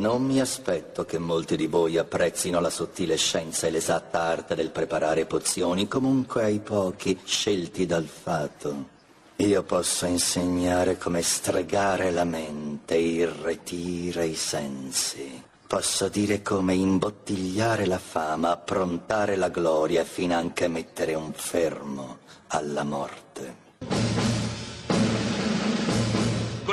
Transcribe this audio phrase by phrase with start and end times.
[0.00, 4.70] Non mi aspetto che molti di voi apprezzino la sottile scienza e l'esatta arte del
[4.70, 8.88] preparare pozioni, comunque ai pochi scelti dal fato.
[9.36, 15.42] Io posso insegnare come stregare la mente, irretire i sensi.
[15.66, 22.84] Posso dire come imbottigliare la fama, approntare la gloria, fino anche mettere un fermo alla
[22.84, 23.68] morte.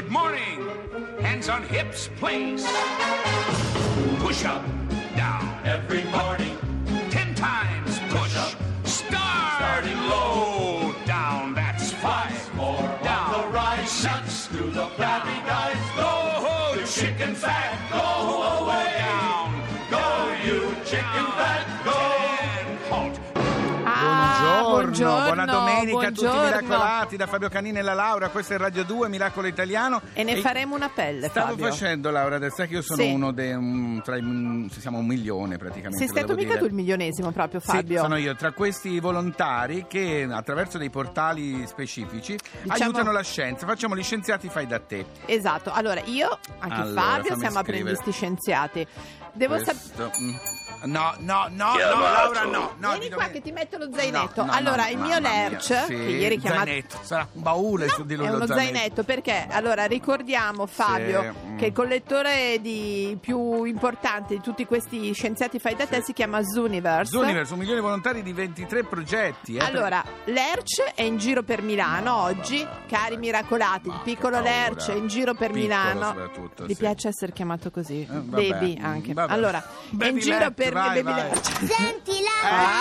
[0.07, 0.69] Good morning.
[1.19, 2.63] Hands on hips, place.
[4.19, 4.63] Push up,
[5.17, 5.43] down.
[5.65, 6.57] Every morning,
[7.09, 8.33] Ten times push.
[8.37, 8.55] Up,
[8.87, 9.57] start.
[9.57, 11.53] Starting low, down.
[11.55, 12.55] That's five.
[12.55, 13.35] more Down.
[13.35, 13.91] on the rise.
[13.91, 14.45] Six.
[14.47, 15.75] through the flabby guys.
[15.97, 18.93] Go, The chicken fat, go Go away.
[19.03, 19.51] down.
[19.91, 20.05] Go,
[20.47, 21.67] you chicken fat,
[24.97, 26.43] Buongiorno, buona domenica a tutti i buongiorno.
[26.61, 30.01] miracolati da Fabio Canini e la Laura, questo è Radio 2 Miracolo Italiano.
[30.13, 31.65] E ne faremo una pelle, Stavo Fabio.
[31.67, 33.11] facendo Laura, adesso sai che io sono Sì.
[33.11, 35.97] uno dei un- tra i un- siamo un milione praticamente.
[35.99, 36.59] Sei stato mica dire.
[36.59, 38.01] tu il milionesimo proprio, Sì, Fabio.
[38.01, 43.67] sono io, tra questi volontari che attraverso dei portali specifici Diciamo- aiutano la scienza.
[43.67, 45.05] Facciamo gli scienziati fai da te.
[45.27, 47.59] Esatto, allora io, anche Allora, Fabio, siamo scrivere.
[47.59, 48.87] apprendisti scienziati.
[49.33, 50.11] Devo sapere...
[50.83, 52.73] No, no, no, no, Laura, no.
[52.77, 54.41] no Vieni qua che ti metto lo zainetto.
[54.41, 56.65] No, no, allora, no, il mio mia, Lerch, sì, che ieri chiamato...
[56.65, 59.03] zainetto, sarà un baule su di lui È lo uno zainetto.
[59.03, 59.47] perché?
[59.49, 65.87] Allora ricordiamo Fabio Che il collettore di più importante di tutti questi scienziati fai da
[65.87, 67.09] te si chiama Zooniverse.
[67.11, 69.55] Zooniverse, un milione di volontari di 23 progetti.
[69.55, 74.49] eh, Allora, Lerch è in giro per Milano oggi, cari miracolati, il Ma piccolo paura.
[74.51, 76.05] Lerch è in giro per Piccolo Milano.
[76.05, 76.77] soprattutto, Gli sì.
[76.77, 78.01] piace essere chiamato così?
[78.01, 79.13] Eh, vabbè, baby anche.
[79.13, 79.33] vabbè.
[79.33, 79.63] Allora, è
[79.95, 81.15] Baby in giro Lerch, per vai, Baby vai.
[81.23, 81.51] Lerch.
[81.65, 82.11] Senti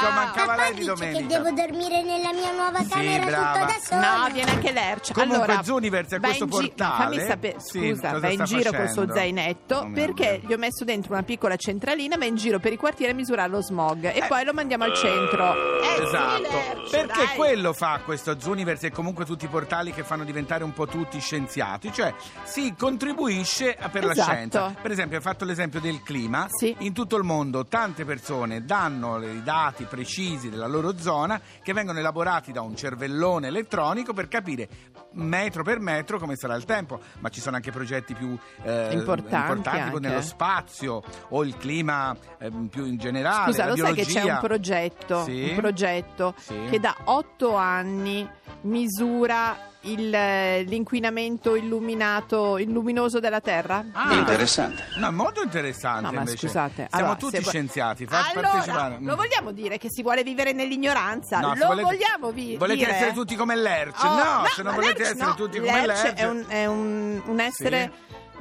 [0.03, 1.19] Laura, Ecco, mancava papà lei di dice domenica.
[1.19, 3.53] che devo dormire nella mia nuova Sì, camera brava.
[3.53, 4.17] tutta da sola.
[4.17, 5.13] No, viene anche Lerch.
[5.13, 6.97] Comunque, allora, Zooniverse è va questo in gi- portale.
[7.05, 9.15] Fammi sapere, Sì, scusa, cosa va in sta giro col suo facendo?
[9.15, 12.73] zainetto Oh, mio perché gli ho messo dentro una piccola centralina, va in giro per
[12.73, 15.81] i quartieri a misurare lo smog e poi lo mandiamo al centro.
[15.83, 17.37] Eh sì, Esatto, Lerch, perché dai.
[17.37, 21.19] quello fa questo Zooniverse e comunque tutti i portali che fanno diventare un po' tutti
[21.21, 22.15] scienziati, cioè
[22.45, 24.31] si contribuisce a- per la Esatto.
[24.31, 24.75] scienza.
[24.81, 26.75] Per esempio, hai fatto l'esempio del clima, Sì.
[26.81, 31.99] in tutto il mondo tante persone danno i dati precisi della loro zona che vengono
[31.99, 34.69] elaborati da un cervellone elettronico per capire
[35.13, 39.63] metro per metro come sarà il tempo, ma ci sono anche progetti più eh, Importanti
[39.63, 39.99] tipo anche.
[40.09, 44.21] nello spazio o il clima ehm, più in generale, Scusa, lo sai che biologia.
[44.21, 45.47] c'è un progetto, Sì.
[45.51, 46.67] un progetto Sì.
[46.71, 48.29] che da otto anni
[48.63, 53.85] misura il, eh, l'inquinamento illuminato, il luminoso della Terra?
[53.93, 54.85] Ah, Interessante.
[54.97, 56.03] No, molto interessante.
[56.03, 56.37] No, ma invece.
[56.47, 58.07] scusate, Siamo allora, tutti se scienziati.
[58.07, 58.97] Fa allora, partecipare.
[59.01, 61.41] lo vogliamo dire che si vuole vivere nell'ignoranza?
[61.41, 62.95] No, lo volete- vogliamo vi- Volete dire?
[62.95, 64.03] essere tutti come Lerch?
[64.05, 65.35] Oh, no, se non volete Lerch essere no.
[65.35, 66.17] tutti come Lerch Lerch.
[66.19, 67.93] è un, è un- un essere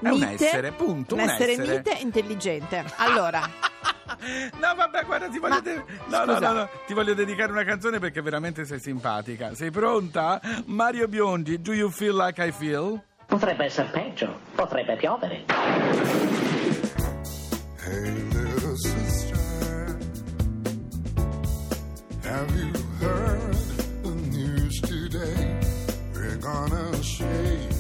[0.02, 1.78] È un mite, essere, punto, un un essere essere.
[1.78, 2.84] mite e intelligente.
[2.98, 3.42] Allora,
[4.60, 8.00] No, vabbè, guarda, ti voglio, Ma- de- no, no, no, ti voglio dedicare una canzone
[8.00, 9.54] perché veramente sei simpatica.
[9.56, 10.40] Sei pronta?
[10.66, 13.02] Mario Biondi, Do You Feel Like I Feel?
[13.28, 15.46] Potrebbe essere peggio, potrebbe piovere.
[17.88, 19.98] Hey, little sister,
[22.24, 23.56] have you heard
[24.04, 25.60] the news today?
[26.14, 27.75] We're gonna shake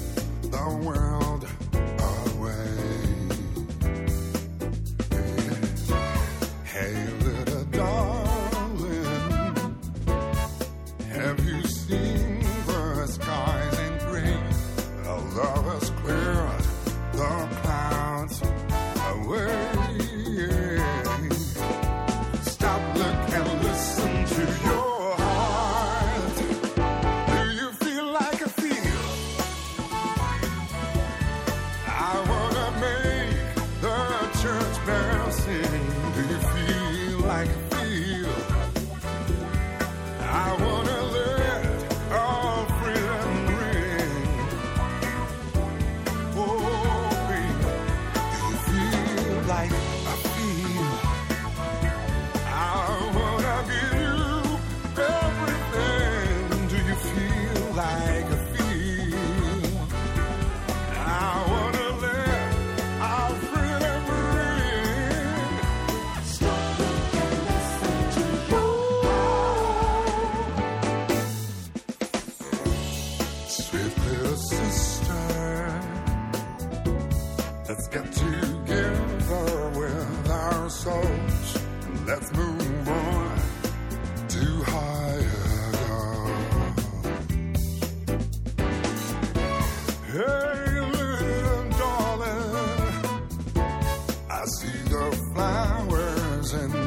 [94.95, 96.84] the flowers in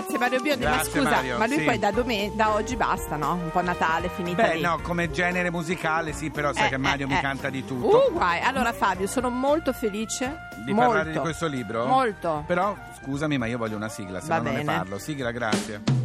[0.00, 0.64] grazie Mario Biondi.
[0.64, 1.64] ma Grazie, scusa, Mario, ma lui sì.
[1.64, 3.32] poi da, domen- da oggi basta, no?
[3.34, 4.60] Un po' Natale, finita Beh, lì.
[4.62, 7.20] no, come genere musicale sì, però sai Eh, che Mario eh, mi eh.
[7.20, 8.08] canta di tutto.
[8.08, 8.40] Uh, guai.
[8.40, 11.86] Allora Fabio, sono molto felice di molto, parlare di questo libro?
[11.86, 12.44] Molto.
[12.46, 14.76] Però, scusami, ma io voglio una sigla, se Va no non ne bene.
[14.78, 14.98] parlo.
[14.98, 15.99] Sigla, grazie.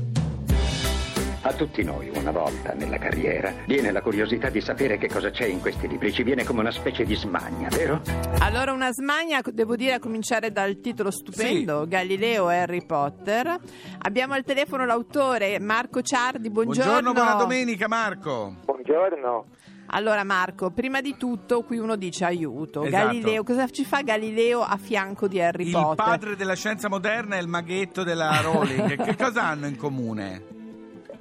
[1.48, 5.46] A tutti noi, una volta nella carriera, viene la curiosità di sapere che cosa c'è
[5.46, 6.12] in questi libri.
[6.12, 8.02] Ci viene come una specie di smania, vero?
[8.40, 13.60] Allora, una smania, devo dire, a cominciare dal titolo stupendo, Galileo e Harry Potter.
[14.00, 16.92] Abbiamo al telefono l'autore Marco Ciardi, buongiorno.
[16.92, 18.56] Buongiorno, buona domenica, Marco.
[18.66, 19.46] Buongiorno.
[19.90, 22.82] Allora Marco, prima di tutto qui uno dice aiuto.
[22.82, 23.06] Esatto.
[23.06, 26.06] Galileo, cosa ci fa Galileo a fianco di Harry Il Potter?
[26.06, 28.96] padre della scienza moderna e il maghetto della Rowling.
[29.06, 30.55] che cosa hanno in comune?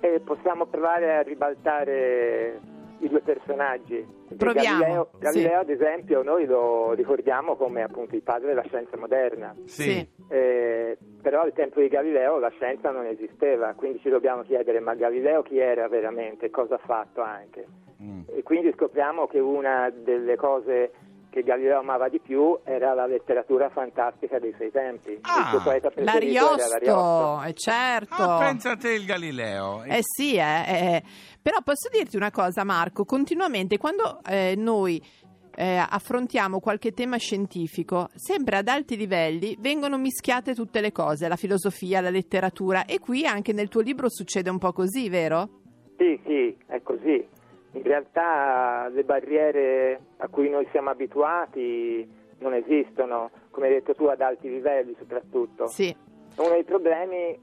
[0.05, 2.61] E possiamo provare a ribaltare
[2.99, 4.07] i due personaggi.
[4.37, 5.19] Proviamo, Galileo, sì.
[5.19, 9.55] Galileo, ad esempio, noi lo ricordiamo come appunto il padre della scienza moderna.
[9.65, 10.07] Sì.
[10.29, 14.95] Eh, però al tempo di Galileo la scienza non esisteva, quindi ci dobbiamo chiedere ma
[14.95, 17.67] Galileo chi era veramente, cosa ha fatto anche.
[18.03, 18.21] Mm.
[18.27, 20.93] E quindi scopriamo che una delle cose
[21.35, 25.19] che Galileo amava di più era la letteratura fantastica dei suoi tempi.
[25.23, 26.69] Ah, il suo poeta preferito l'Ariosto.
[26.69, 28.23] L'Ariosto, eh, certo.
[28.23, 29.83] Ah, pensa a te il Galileo.
[29.83, 31.03] Eh sì, eh, eh.
[31.43, 35.03] però posso dirti una cosa Marco, continuamente quando eh, noi
[35.57, 41.35] eh, affrontiamo qualche tema scientifico, sempre ad alti livelli vengono mischiate tutte le cose, la
[41.35, 45.49] filosofia, la letteratura e qui anche nel tuo libro succede un po' così, vero?
[45.97, 47.27] Sì, sì, è così.
[47.75, 54.05] In realtà le barriere a cui noi siamo abituati non esistono, come hai detto tu,
[54.05, 55.67] ad alti livelli soprattutto.
[55.67, 55.95] Sì.
[56.37, 57.39] Uno dei problemi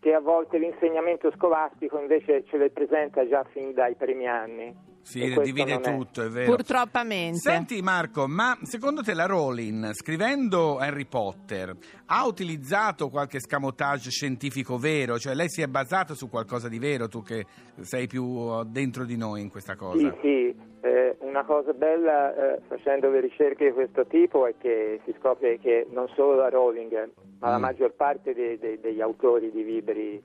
[0.00, 4.74] che a volte l'insegnamento scolastico invece ce le presenta già fin dai primi anni.
[5.02, 6.54] Sì, divide non è- tutto, è vero.
[6.54, 7.38] Purtroppamente.
[7.38, 11.76] Senti Marco, ma secondo te la Rowling, scrivendo Harry Potter,
[12.06, 15.18] ha utilizzato qualche scamotage scientifico vero?
[15.18, 17.44] Cioè lei si è basata su qualcosa di vero, tu che
[17.80, 19.98] sei più dentro di noi in questa cosa?
[19.98, 25.00] Sì, sì, eh, una cosa bella eh, facendo le ricerche di questo tipo è che
[25.04, 27.10] si scopre che non solo la Rowling,
[27.40, 27.60] ma la Mm.
[27.62, 30.22] maggior parte dei- dei- degli autori di libri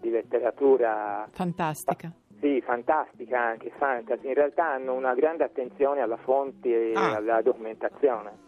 [0.00, 2.12] di letteratura Fantastica.
[2.40, 4.28] Sì, fantastica anche, fantasy.
[4.28, 7.16] In realtà hanno una grande attenzione alla fonte e Ah.
[7.16, 8.46] alla documentazione.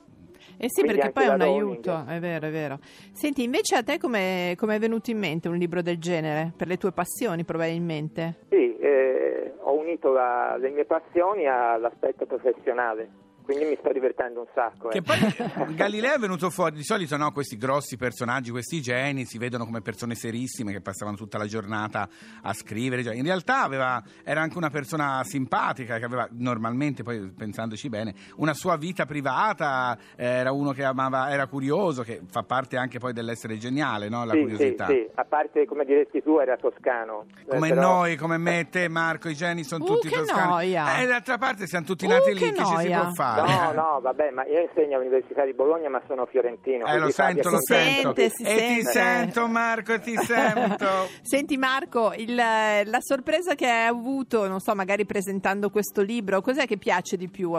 [0.59, 2.79] Eh sì, Quindi perché poi è un aiuto, è vero, è vero.
[3.13, 6.53] Senti, invece a te come è venuto in mente un libro del genere?
[6.57, 8.37] Per le tue passioni probabilmente?
[8.49, 13.09] Sì, eh, ho unito la- le mie passioni all'aspetto professionale,
[13.51, 14.89] quindi mi sto divertendo un sacco.
[14.89, 15.03] Che eh.
[15.03, 19.39] poi eh, Galileo è venuto fuori, di solito no, questi grossi personaggi, questi geni si
[19.39, 22.09] vedono come persone serissime che passavano tutta la giornata
[22.43, 27.33] a scrivere, cioè, in realtà aveva, era anche una persona simpatica che aveva normalmente, poi
[27.37, 32.43] pensandoci bene, una sua vita privata, eh, era uno che amava, era curioso, che fa
[32.43, 34.25] parte anche poi dell'essere geniale, no?
[34.25, 34.87] la Sì, curiosità.
[34.87, 37.25] Sì, sì, a parte come diresti tu era toscano.
[37.41, 40.49] eh, Come però- noi, come me, te, Marco, i geni sono Uh, tutti che toscani.
[40.51, 41.01] noia.
[41.01, 43.40] E d'altra parte siamo tutti Uh, nati che lì, che ci si può fare?
[43.47, 46.87] No, no, vabbè, ma io insegno all'Università di Bologna, ma sono fiorentino.
[46.87, 48.15] Eh, lo sento, lo sento.
[48.15, 48.91] sente, si e ti sente.
[48.91, 50.87] sento, Marco, ti sento.
[51.23, 56.67] Senti Marco, il- la sorpresa che hai avuto, non so, magari presentando questo libro, cos'è
[56.67, 57.53] che piace di più?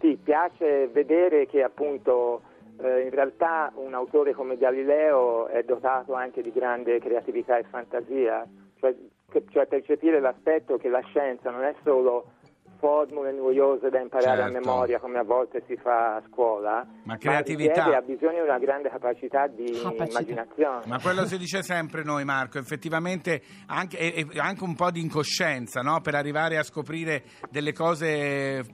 [0.00, 2.42] Sì, piace vedere che appunto
[2.80, 8.46] eh, in realtà un autore come Galileo è dotato anche di grande creatività e fantasia,
[8.78, 8.94] cioè,
[9.50, 12.32] cioè percepire l'aspetto che la scienza non è solo
[12.78, 14.56] formule noiose da imparare Certo.
[14.56, 17.84] a memoria come a volte si fa a scuola, Ma creatività.
[17.84, 20.04] richiede- ha bisogno di una grande capacità di Capacità.
[20.04, 20.82] immaginazione.
[20.86, 26.00] Ma quello si dice sempre noi, Marco, effettivamente anche, anche un po' di incoscienza, no?
[26.00, 28.64] Per arrivare a scoprire delle cose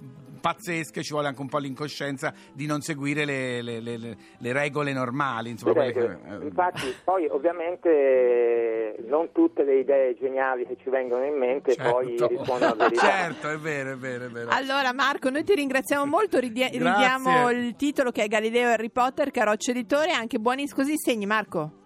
[0.45, 4.53] pazzesche, ci vuole anche un po' l'incoscienza di non seguire le, le- le- le- le
[4.53, 5.49] regole normali.
[5.49, 10.91] Insomma, quelle che, eh, infatti, poi ovviamente eh, non tutte le idee geniali che ci
[10.91, 12.27] vengono in mente poi certo.
[12.27, 13.01] rispondono a verità.
[13.09, 14.51] certo, è vero, è vero, è vero.
[14.51, 19.31] Allora Marco, noi ti ringraziamo molto, ridie- ridiamo il titolo che è Galileo Harry Potter,
[19.31, 21.84] Caroccio Editore, anche buoni così segni Marco.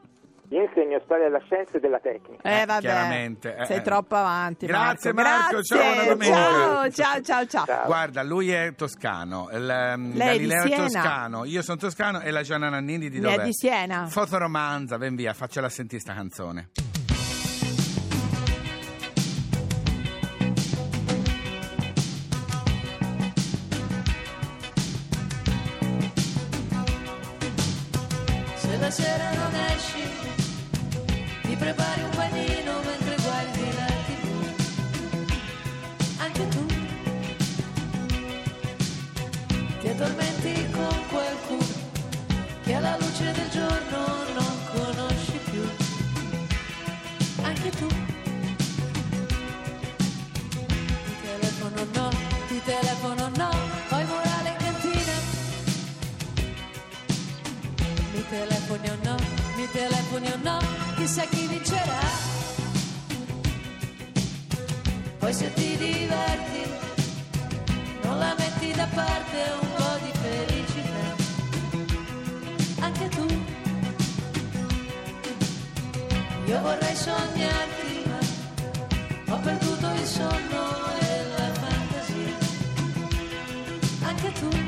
[0.51, 2.43] Io insegno storia della scienza e della tecnica.
[2.43, 3.83] Eh vabbè, chiaramente, eh, sei eh.
[3.83, 5.31] troppo avanti Grazie, Marco.
[5.31, 6.91] Marco, ciao, domenica.
[6.91, 7.87] ciao, ciao, ciao, ciao.
[7.87, 10.83] Guarda, lui è toscano, il, Lei è di Galileo è Siena.
[10.85, 14.07] toscano, io sono toscano e la Gianna Nannini di Ne è di Siena.
[14.07, 16.71] Fotoromanza, ven via, faccela sentire sta canzone.
[58.29, 59.17] Telefoni o no,
[59.57, 60.59] mi telefoni o no,
[60.97, 62.01] chissà chi vincerà.
[65.19, 66.63] Poi se ti diverti,
[68.03, 71.07] non la metti da parte un po' di felicità.
[72.81, 73.27] Anche tu,
[76.49, 78.05] io vorrei sognarti,
[79.27, 80.65] ma ho perduto il sonno
[80.99, 82.37] e la fantasia.
[84.03, 84.68] Anche tu.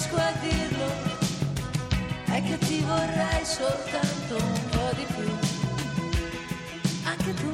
[0.00, 0.86] Riesco a dirlo,
[2.26, 5.28] è che ti vorrei soltanto un po' di più.
[7.04, 7.50] Anche tu.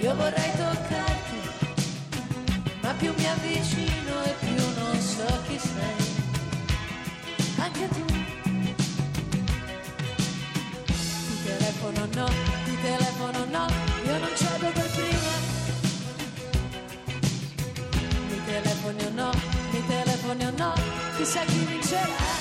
[0.00, 1.38] Io vorrei toccarti,
[2.82, 6.08] ma più mi avvicino e più non so chi sei.
[7.58, 8.04] Anche tu.
[10.86, 12.49] Ti telefono no,
[21.20, 22.39] chissà chi vincerà.